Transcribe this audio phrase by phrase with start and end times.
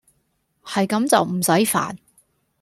[0.65, 1.95] 係咁就唔駛煩